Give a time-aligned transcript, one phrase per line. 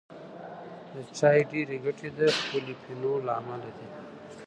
[0.93, 3.87] د چای ډېری ګټې د پولیفینول له امله دي.